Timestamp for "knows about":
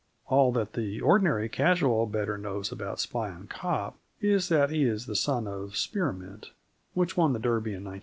2.35-2.99